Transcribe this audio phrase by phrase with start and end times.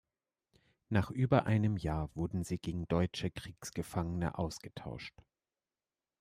[0.89, 5.13] Nach über einem Jahr wurden sie gegen deutsche Kriegsgefangene ausgetauscht.